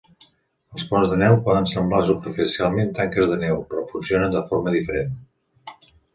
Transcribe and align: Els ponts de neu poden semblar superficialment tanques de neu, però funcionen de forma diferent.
Els 0.77 0.85
ponts 0.93 1.11
de 1.11 1.19
neu 1.23 1.37
poden 1.47 1.67
semblar 1.73 1.99
superficialment 2.07 2.91
tanques 3.01 3.31
de 3.35 3.39
neu, 3.45 3.61
però 3.75 3.85
funcionen 3.93 4.35
de 4.39 4.43
forma 4.51 4.77
diferent. 4.79 5.15